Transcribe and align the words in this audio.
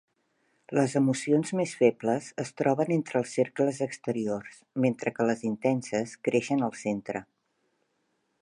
Les 0.77 0.93
emocions 0.99 1.51
més 1.59 1.73
febles 1.81 2.29
es 2.45 2.51
troben 2.63 2.95
entre 2.97 3.21
els 3.23 3.35
cercles 3.39 3.83
exteriors, 3.89 4.59
mentre 4.87 5.17
que 5.19 5.31
les 5.31 5.45
intenses 5.53 6.19
creixen 6.29 6.69
al 6.71 6.79
centre. 6.85 7.27